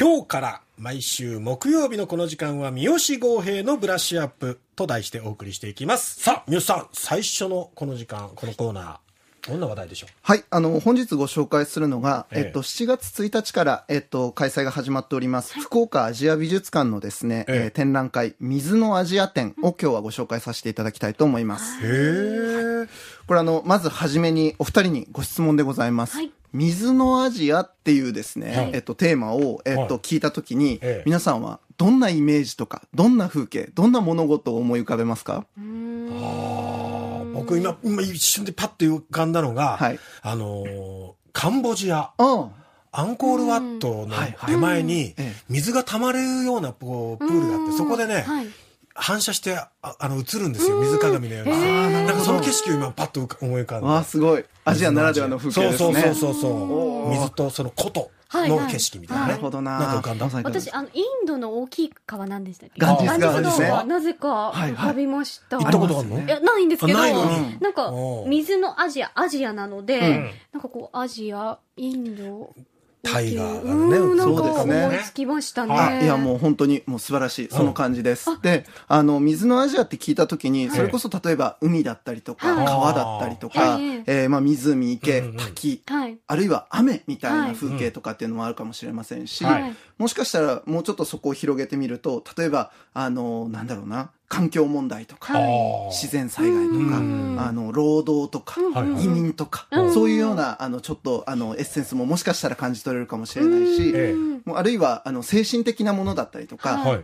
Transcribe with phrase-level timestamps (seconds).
[0.00, 6.22] 今日から毎週木曜日のこの時間は三好豪平のブラッシュアップと題してお送りしていきます。
[6.22, 8.96] さあ、三好さん、最初のこの時間、このコーナー、
[9.46, 10.10] どんな話題でしょう？
[10.22, 21.78] はい、あの、本日ご紹介するのが、えええっと、7月1日から、えっと、開催が始まっております、福岡アジア美術館のですね、えええー展覧会、水のアジア展を今日はご紹介させていただきたいと思います。
[21.82, 22.88] へえ。
[23.26, 26.16] これあの、まずはじめにお二人にご質問でございます。
[26.16, 28.70] はい水のアジアっていうですね、はい。
[28.74, 31.02] えっと、テーマを、えっと、はい聞いたときに、ええ。
[31.06, 35.46] 皆さんはどんなイメージとか、どんな風景、どんな物事を思い浮かべますか？
[35.56, 39.98] あー僕今、今一瞬でパッと浮かんだのが、はい。
[40.22, 42.50] あのーカンボジア、あ
[42.92, 44.50] アンコールワットのはいはい。
[44.50, 45.32] 手前にええ。
[45.48, 48.46] 水が溜まるようなこうプールがあって、そこでね、はい
[48.94, 51.52] 反射してああの映るんですよ、水鏡のように。
[51.52, 54.04] なんかその景色を今パッと思い浮かんあ、わあ、だ。
[54.04, 54.44] すごい。
[54.64, 56.00] アジアならではの風景ですね。
[56.02, 56.48] そうそうそうそ
[57.06, 57.10] う。
[57.10, 59.30] 水とその古都はいはいの景色みたいなね。
[59.32, 59.78] なるほどな。
[59.78, 60.40] なんか浮かんだ。
[60.44, 63.68] 私、あの、インドの大きい川なんでしたっけガンジス川ですね。
[63.68, 64.72] 川なぜかはいはい。
[64.72, 65.58] 浮かびました。
[65.58, 66.22] 行ったことあるの？
[66.22, 67.24] いや、ないんですけど、あないの？
[67.24, 67.92] になんか
[68.28, 70.30] 水のアジア、アジアなので、うん。
[70.52, 72.54] なんかこう、アジア、インド、
[73.02, 74.84] タイガーがねそうですね。
[74.84, 75.74] 思いつきましたね。
[75.74, 76.04] はい。
[76.04, 78.30] いやもう本当にもう素晴らしい、その感じです。
[78.42, 82.66] で、あの、水のアジアって聞いたときに、それこそ例えば海だったりとか、はい。
[82.66, 85.36] 川だったりとか、えええーまあ湖、池、うんうん。
[85.36, 86.18] 滝、はい。
[86.26, 87.54] あるいは雨みたいはない。
[87.54, 89.74] 風景とかっていうのもあるかもしれませんし、はい。
[89.98, 95.40] もしかしたらもうちょっとそこを広げてみると、例えば、あの、なんだろうな、環境問題とか、
[95.90, 97.36] 自然災害とか、うん。
[97.36, 98.60] あの、労働とか、
[99.02, 99.92] 移民とか、うん。
[99.92, 104.14] そういうような、あの、ちょっと、あの、エッセンスももしかしたら感じ取れるかもしれないし、え
[104.44, 107.00] もうあるいは、あの、精神的なものだったりとか。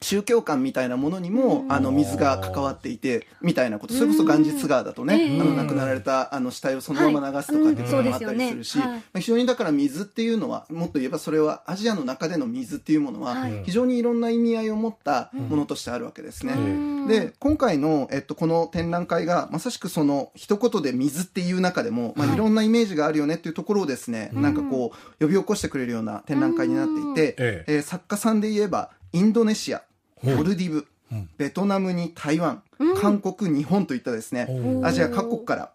[0.00, 1.72] 宗教観みたいなものにも、うん。
[1.72, 3.94] あの、水が関わっていて、みたいなこと。
[3.94, 8.78] それこそガンジス川だとね、うんあの、亡くなられた、あの、死体をそのまま流すとかっていうのもあったりするし、
[9.14, 13.62] 非常にだから水っていうのは、もっと言えばそれは、アジアの中での水っていうものは、はい。
[13.64, 16.52] 非常にいろんな意味合いを持ったものとしてあるわけですね。
[16.52, 17.06] うん。
[17.08, 22.36] で、今回の、えっと、この展覧会が、まさしくその、一言で水っていう中でも、まあ、はい。
[22.36, 24.42] いろんなイメージがあるよねっていうところをですね、うん。
[24.42, 27.74] なんかこう、呼び起こしてくれるような展覧会になっていて、ええ。
[27.76, 29.82] えー作家さんで言えば、インドネシア、
[30.22, 32.62] モルディブうん、ベトナムに台湾、
[33.00, 34.48] 韓国、日本といったですね、
[34.82, 35.72] おアジア各国から、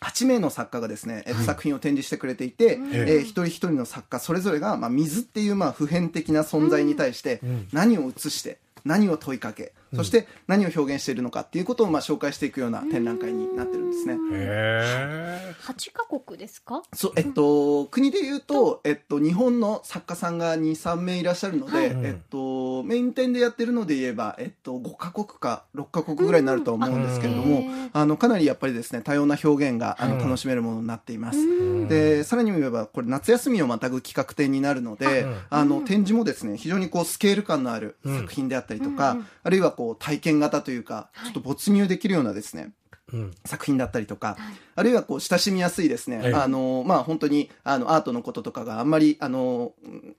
[0.00, 7.68] 8名の作家がですね、えっと作品を展示してくれていて、ええー一人一人の作家それぞれが、まあ、水っていうまあ普遍的な存在に対してん。
[7.72, 14.16] 何を映して何を問いかけ、そして何を表現しているのかっていうことをまあ紹介していくような展覧会になってるんですね。
[14.32, 16.82] へ8カ国ですか？
[16.92, 21.86] そう、えっと、国で言うと、えっと、日本の作家さんが2、3名いらっしゃるので、はい。
[21.86, 27.90] えっと、メイン展でやってるので言えば、えっと、5カ国か6カ国ぐらいになるとは思うんですけれども、うん。
[27.92, 31.38] あの、かなりやっぱりですね、多様な表現が、あの、うん楽しめるものになっています。
[31.38, 31.42] う
[31.84, 31.88] ん。
[31.88, 35.36] で、さらに言えば、これ夏休みをまたぐ企画展になるので、うん。
[35.50, 39.26] あの、展示もですね、非常にこう、スケール感のある作品であったりとか、うん。
[39.44, 41.24] あるいはこう、体験型というか、はい。
[41.26, 43.34] ちょっと没入できるようなですね、ーうん。
[43.44, 44.36] 作品だったりとか、
[44.74, 49.72] あるいはこう親しみやすいですね、ええあのまあ本当にあのアートのこととかがあんまりあの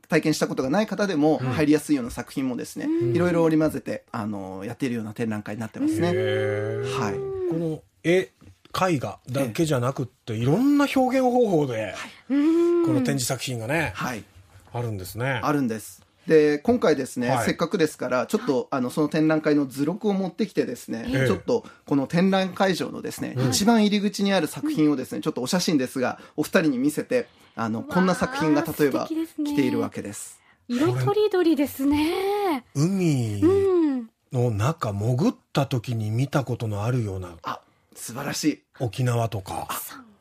[0.08, 3.16] 体験したことがない方でも入りやすいような作品もですね、うん。
[3.16, 6.08] いろいろ織り交ぜてあのやっているような展覧会になってますね。
[6.08, 7.16] はい。
[7.52, 8.32] この絵
[8.90, 11.94] 絵画だけじゃなくっていろんな表現方法で
[12.30, 12.86] うん。
[12.86, 14.24] この展示作品がねはい。
[14.74, 15.42] あるんですね。
[15.44, 16.07] あるんです。
[16.28, 30.40] で、今回ですね、はいせっかくですから、ちょっと、あの、その展覧会の図録を持ってきてですね、ええちょっと、この展覧会場のですね、うん一番入り口にある作品をですね、ちょっとお写真ですが、お二人に見せて、あの、こんな作品が例えば来ているわけです。
[30.68, 32.66] 色とりどりですね。
[32.76, 34.10] 海うん。
[34.34, 37.62] の中潜った時に見たことのあるようなあ、
[37.96, 38.64] 素晴らしい。
[38.82, 39.68] 沖縄とか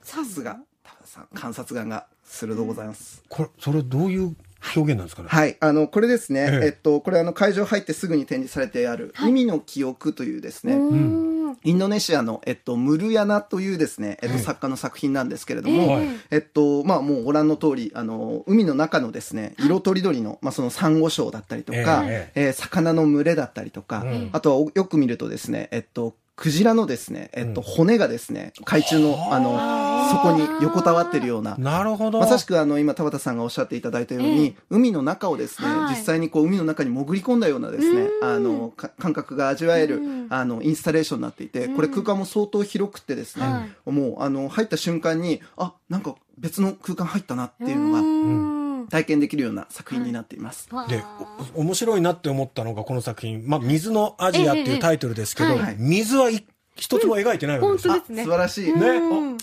[0.02, 3.24] さすが、田畑さん、観察眼が鋭ございます。
[3.28, 4.36] これそれどういう
[4.74, 5.28] 表現なんですかね？
[5.30, 6.66] はい、あの、これですね、ええ。
[6.66, 11.58] えっと、これあの、会場入ってすぐに展示されてある、海の記憶というですね、うん。
[11.64, 16.06] インドネシアの、えっと、ムルヤナというですね、えっと、作家の作品なんですけれども、はい。
[16.30, 22.32] えっと、まあ、もうご覧の通り、あの、海の中のですね、色とりどりの、まあ、そのサンゴ礁だったりとか、え。
[22.34, 24.30] えー魚の群れだったりとか、うん。
[24.32, 29.40] あとはおよく見るとですね、えっと、クジラのですね、えっと、骨がですね、海中の、あ。
[29.40, 32.20] の、そこに横たわってるような、なるほど。
[32.20, 34.54] まさしくあの今田畑さんがおっしゃっていただいたように、ええ。
[34.68, 35.96] 海の中をですね、はい。
[35.96, 43.46] 実際にこう海の中に潜り込んだようなですね、あのか感覚が味わえる、うんあのインスタレーションになっていて、これ空間も相当広くてですね、
[43.84, 50.68] はもうあの入った瞬間にあなんか別の空間入ったなっていうのがん体験できるような作品になっています。
[50.68, 55.76] でわあお面白いなって思ったのがこの作品「まあ、水のアジア」っていうタイトルですけど、ええはい。
[55.78, 56.46] 水はい
[56.76, 58.22] 一つも描いてないわけです、本当ですね。
[58.22, 58.72] あ素晴らしい。
[58.72, 59.36] ね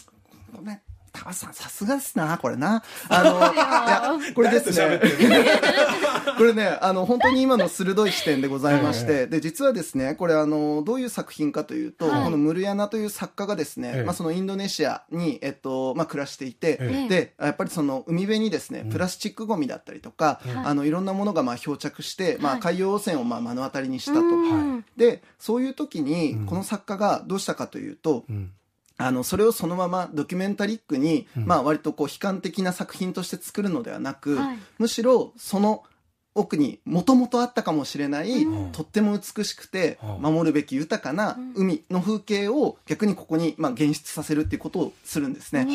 [1.24, 2.84] うんねタバさん、さすがですな、これな。
[3.08, 5.00] あの、いや、これですね。
[6.38, 12.24] これね、あの、本当に今の鋭い視点でございまして、で、実はですね、これあの、どういう作品かというと、はい。
[12.26, 17.08] このムルヤナという作家がですね、ええまあそのインドネシアに、えっと、まあ暮らしていて、ええ。
[17.08, 20.66] で、やっぱりその海辺にですね、プラスチックゴミだったりとか、はい。
[20.66, 24.22] あの、いろんなものがまあ漂着して、まあはい海洋汚染をまあ目の当たりにしたと。
[24.22, 24.86] うん。
[24.98, 28.52] で、そういう時にうん、この作家がどうしたかというと、うん
[28.98, 31.46] あの、それをそのままドキュメンタリックに、うん。
[31.46, 34.58] まあ割とこう悲観的な作品として作るのではなく、はい。
[34.78, 35.84] むしろその
[36.36, 38.72] 奥にもともとあったかもしれない、うん。
[38.72, 40.34] とっても美しくてうん。
[40.34, 45.66] 守るべき豊かな海の風景を逆にここにまあ現出させるっていうことをするんですね。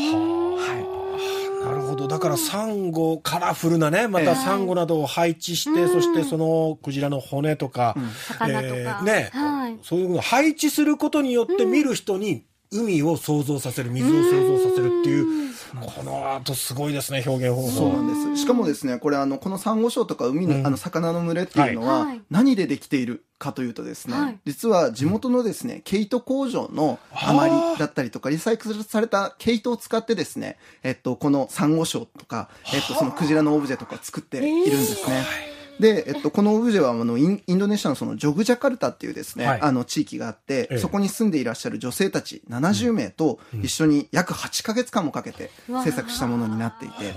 [1.61, 2.06] なるほど。
[2.06, 5.88] だからサンゴ、カラフルなね、またええサンゴなどを配置して、うん。
[5.88, 8.09] そしてそのクジラの骨とか、うん。
[8.09, 9.03] 魚とか。
[9.03, 9.79] ね、はい。
[9.82, 17.97] そういうのを配置することによって見る人に海を想像させる、水を想像させるっていう、この後すごいですね、表現方そう法。
[17.97, 18.43] なんです。
[18.43, 20.67] しかもですね、これあの、このサンゴ礁とか海の、うん。
[20.67, 22.06] あの、魚の群れっていうのは、はい。
[22.06, 22.23] はい。
[22.31, 24.38] 何でできているかというとですね、はい。
[24.44, 35.58] 実は地元のですね、毛糸工場の余りだったりとか、リサイクルされた毛糸を使ってですね、えっと、このサンゴ礁とか、えっと、そのクジラのオブジェとかを作っているんですね。
[35.81, 39.61] で、えっと、このオブジェは、あの、インインドネシアのそのジョグジャカルタっていうですね、はい。
[39.61, 40.79] あの、地域があって、ええ。
[40.79, 45.51] そこに住んでいらっしゃる女性たち70名と一緒に約8ヶ月間もかけて
[45.85, 47.15] 制作したものになっていて、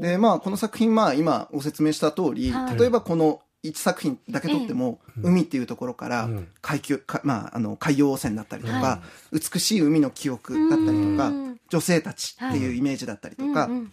[0.00, 2.78] で、まあ、この作品、まあ、今ご説明した通り、はい。
[2.78, 6.48] 例えばこの1作品だけ撮っても、海っていうところからうん。
[6.60, 9.02] 海球、かまあ、あの、海洋汚染だったりとか、は
[9.32, 13.92] 美しい海の記憶だったりとかうん、女性たちっていうイメージだったりとか、うんうん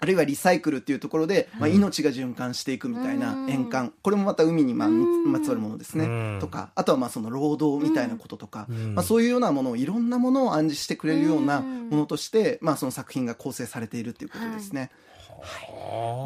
[0.00, 3.50] あるいはリサイクルっていうところで、まあ、命が循環していくみたいなうん。
[3.50, 3.92] 円環。
[4.02, 6.04] これもまた海にまあうんまつわるものですね。
[6.04, 6.38] うん。
[6.40, 8.66] とか、あとはまあその労働みたいなこととか。
[8.68, 11.88] うん、まあそういうようなものをいろんなものを暗示してくれるようなうん。
[11.88, 14.90] ものとして、まあその作品が構成されているっていうことですね。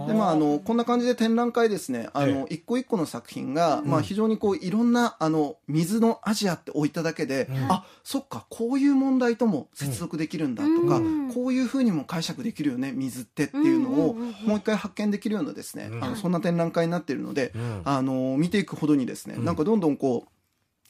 [0.06, 2.08] でまあ、あのこんな感じで展覧会ですね。
[2.12, 7.56] あの、一個一個の作品が、まあ、非常にこういろんなあの水のアジアって置いただけで、うん。
[7.70, 11.32] あそっかこういう問題とも接続できるんだとか、うん。
[11.32, 14.48] こういうふうにも解釈できるよね水ってっていうのを、うんうんうんうん。
[14.48, 16.04] もう一回発見できるようなですね、うん。
[16.04, 17.82] あのそんな展覧会になっているので、うん。
[17.84, 19.44] あの見ていくほどにですね、うん。
[19.44, 20.31] なんかどんどんこう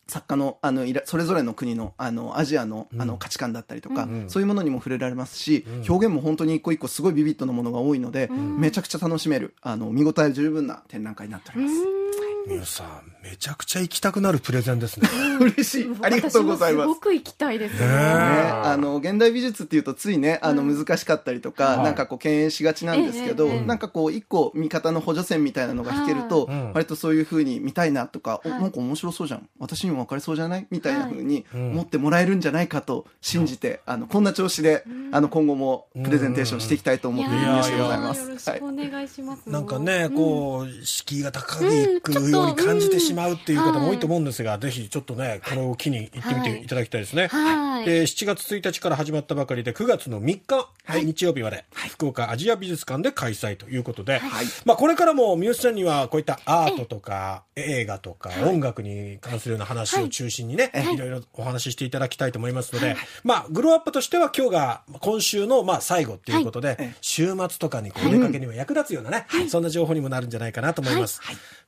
[0.08, 3.08] 作家のあのいらそれぞれの国のあのアジアのあうん。
[3.08, 5.90] の価値観だったりとか、うんそういうものにも触れられますし、うん。
[5.90, 8.60] 表現も本当に一個一個すごいビビッドなものが多いので、ん。
[8.60, 12.01] めちゃくちゃ楽しめるあの見応え十分な展覧会になっております。
[12.46, 15.08] みゆさん、めちゃくちゃ行きたくなるプレゼンですね。
[15.40, 15.90] 嬉しい。
[16.02, 16.86] ありがとうございます。
[16.86, 17.80] 私もすごく行きたいです。
[17.80, 17.86] ね。
[17.86, 21.84] ねあの現代美術っていうとついねあの難しかったりとか、はい。
[21.84, 26.72] なんかこう敬遠しがちなんですけど、ええええなんかこう一個見方の補助線みたいなのが引けると、はいうん。
[26.72, 28.60] 割とそういう風に見たいなとか、おはい。
[28.60, 29.48] なんか面白そうじゃん。
[29.58, 30.66] 私にも分かりそうじゃない？
[30.70, 31.70] みたいな風にうん。
[31.72, 37.98] 思ってもらえるんじゃないかと信じて、あのこんな調子で、あの今後もプレゼンテーションしていきたいと思っているいやニュースでござい。
[38.00, 38.22] ます。
[38.22, 39.48] よろしはいくお願いします。
[39.48, 47.28] なんかね、うんこう、敷居が高いくように感じてしまうっていう方も多いと思うんですが、ぜひちょっとね、これを機に行ってみていただきたいですね。
[47.28, 47.84] はい。
[47.84, 50.68] で7月1日から始まったばかりで9月の3日、
[51.04, 54.46] 日曜日まで、福岡アジア美術館で開催ということで、はい。
[54.64, 66.94] まあ、これからも三好さんにはこういったアートとか映画とか音楽に関するような話を中心にね、い、ろいろお話ししていただきたいと思いますので、まあ、グローアップとしては今日が今週のまあ最後っていうことで、はい。
[67.00, 71.20] 週末とかにこうお出かけにも役立つようなね、そんな情報にもなるんじゃないかなと思います。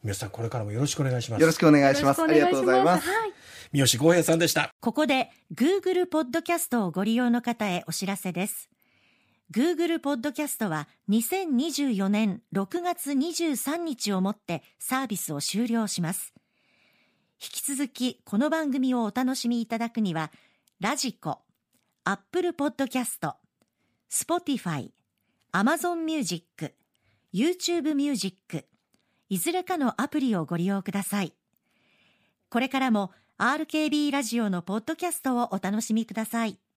[0.05, 1.40] 三好さんこれからもよろしくお願いします。
[1.40, 2.23] よろしくお願いします。
[2.23, 3.09] ありがとうございます。
[3.09, 3.33] はい。
[3.73, 4.71] 三好剛平さんでした。
[4.81, 8.69] ここで Google ポッドキャストをご利用の方へお知らせです。
[9.50, 16.35] Google ポッドキャストは2024年6月23日をもってサービスを終了します。
[17.43, 20.31] 引き続きこの番組をお楽しみいただくには、
[20.81, 21.40] ラジコ、
[22.05, 23.37] Apple ポッドキャスト、
[24.11, 24.90] Spotify、
[25.52, 26.75] Amazon Music、
[27.33, 28.67] YouTube Music、
[29.28, 31.35] いずれかのアプリをご利用ください。
[32.50, 36.59] これからも RKB ラジオのポッドキャストをお楽しみください。